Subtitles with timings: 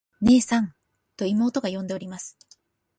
[0.19, 0.73] 「ねえさん。」
[1.15, 2.35] と妹が呼んでおります。